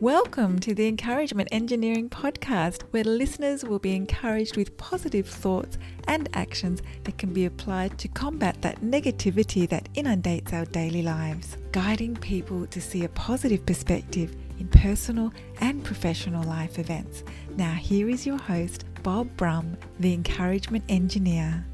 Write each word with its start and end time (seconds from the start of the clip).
Welcome 0.00 0.60
to 0.60 0.76
the 0.76 0.86
Encouragement 0.86 1.48
Engineering 1.50 2.08
Podcast, 2.08 2.82
where 2.92 3.02
listeners 3.02 3.64
will 3.64 3.80
be 3.80 3.96
encouraged 3.96 4.56
with 4.56 4.76
positive 4.76 5.26
thoughts 5.28 5.76
and 6.06 6.28
actions 6.34 6.82
that 7.02 7.18
can 7.18 7.32
be 7.32 7.46
applied 7.46 7.98
to 7.98 8.06
combat 8.06 8.62
that 8.62 8.80
negativity 8.80 9.68
that 9.68 9.88
inundates 9.94 10.52
our 10.52 10.66
daily 10.66 11.02
lives, 11.02 11.56
guiding 11.72 12.14
people 12.14 12.64
to 12.68 12.80
see 12.80 13.02
a 13.02 13.08
positive 13.08 13.66
perspective 13.66 14.36
in 14.60 14.68
personal 14.68 15.32
and 15.60 15.82
professional 15.82 16.44
life 16.44 16.78
events. 16.78 17.24
Now, 17.56 17.72
here 17.72 18.08
is 18.08 18.24
your 18.24 18.38
host, 18.38 18.84
Bob 19.02 19.36
Brum, 19.36 19.76
the 19.98 20.14
Encouragement 20.14 20.84
Engineer. 20.88 21.66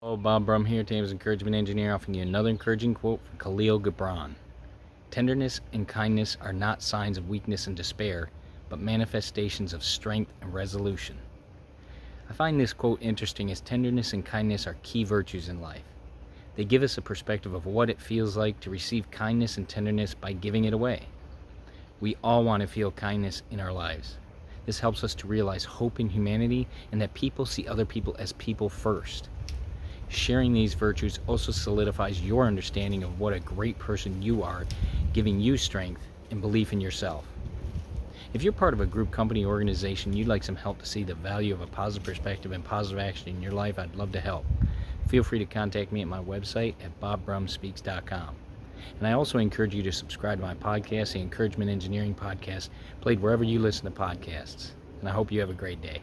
Hello, 0.00 0.16
Bob 0.16 0.46
Brum 0.46 0.64
here, 0.64 0.84
Thames 0.84 1.12
Encouragement 1.12 1.54
Engineer, 1.54 1.92
offering 1.92 2.14
you 2.14 2.22
another 2.22 2.48
encouraging 2.48 2.94
quote 2.94 3.20
from 3.28 3.38
Khalil 3.38 3.78
Gibran. 3.78 4.30
Tenderness 5.10 5.62
and 5.72 5.88
kindness 5.88 6.36
are 6.40 6.52
not 6.52 6.82
signs 6.82 7.16
of 7.16 7.30
weakness 7.30 7.66
and 7.66 7.74
despair, 7.74 8.28
but 8.68 8.78
manifestations 8.78 9.72
of 9.72 9.82
strength 9.82 10.32
and 10.42 10.52
resolution. 10.52 11.16
I 12.28 12.34
find 12.34 12.60
this 12.60 12.74
quote 12.74 13.00
interesting 13.00 13.50
as 13.50 13.62
tenderness 13.62 14.12
and 14.12 14.24
kindness 14.24 14.66
are 14.66 14.76
key 14.82 15.04
virtues 15.04 15.48
in 15.48 15.62
life. 15.62 15.84
They 16.56 16.64
give 16.66 16.82
us 16.82 16.98
a 16.98 17.02
perspective 17.02 17.54
of 17.54 17.64
what 17.64 17.88
it 17.88 18.02
feels 18.02 18.36
like 18.36 18.60
to 18.60 18.70
receive 18.70 19.10
kindness 19.10 19.56
and 19.56 19.66
tenderness 19.66 20.12
by 20.12 20.32
giving 20.34 20.64
it 20.64 20.74
away. 20.74 21.06
We 22.00 22.16
all 22.22 22.44
want 22.44 22.60
to 22.60 22.66
feel 22.66 22.90
kindness 22.90 23.42
in 23.50 23.60
our 23.60 23.72
lives. 23.72 24.18
This 24.66 24.80
helps 24.80 25.02
us 25.02 25.14
to 25.14 25.26
realize 25.26 25.64
hope 25.64 26.00
in 26.00 26.10
humanity 26.10 26.68
and 26.92 27.00
that 27.00 27.14
people 27.14 27.46
see 27.46 27.66
other 27.66 27.86
people 27.86 28.14
as 28.18 28.34
people 28.34 28.68
first. 28.68 29.30
Sharing 30.08 30.52
these 30.52 30.74
virtues 30.74 31.18
also 31.26 31.52
solidifies 31.52 32.22
your 32.22 32.46
understanding 32.46 33.02
of 33.02 33.20
what 33.20 33.34
a 33.34 33.40
great 33.40 33.78
person 33.78 34.22
you 34.22 34.42
are, 34.42 34.64
giving 35.12 35.38
you 35.38 35.56
strength 35.56 36.00
and 36.30 36.40
belief 36.40 36.72
in 36.72 36.80
yourself. 36.80 37.24
If 38.34 38.42
you're 38.42 38.52
part 38.52 38.74
of 38.74 38.80
a 38.80 38.86
group, 38.86 39.10
company, 39.10 39.44
organization, 39.44 40.12
you'd 40.12 40.28
like 40.28 40.44
some 40.44 40.56
help 40.56 40.78
to 40.80 40.86
see 40.86 41.02
the 41.02 41.14
value 41.14 41.54
of 41.54 41.60
a 41.60 41.66
positive 41.66 42.04
perspective 42.04 42.52
and 42.52 42.64
positive 42.64 42.98
action 42.98 43.28
in 43.28 43.42
your 43.42 43.52
life, 43.52 43.78
I'd 43.78 43.96
love 43.96 44.12
to 44.12 44.20
help. 44.20 44.44
Feel 45.08 45.22
free 45.22 45.38
to 45.38 45.46
contact 45.46 45.92
me 45.92 46.02
at 46.02 46.08
my 46.08 46.20
website 46.20 46.74
at 46.84 47.00
bobbrumspeaks.com. 47.00 48.36
And 48.98 49.06
I 49.06 49.12
also 49.12 49.38
encourage 49.38 49.74
you 49.74 49.82
to 49.82 49.92
subscribe 49.92 50.38
to 50.40 50.44
my 50.44 50.54
podcast, 50.54 51.12
the 51.12 51.20
Encouragement 51.20 51.70
Engineering 51.70 52.14
Podcast, 52.14 52.68
played 53.00 53.20
wherever 53.20 53.44
you 53.44 53.58
listen 53.58 53.84
to 53.84 53.98
podcasts. 53.98 54.72
And 55.00 55.08
I 55.08 55.12
hope 55.12 55.32
you 55.32 55.40
have 55.40 55.50
a 55.50 55.54
great 55.54 55.80
day. 55.80 56.02